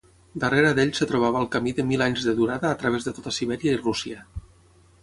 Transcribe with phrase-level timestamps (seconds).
[0.43, 3.39] Darrere d'ell es trobava el camí de mil anys de durada a través de tota
[3.41, 4.27] Sibèria i Rússia.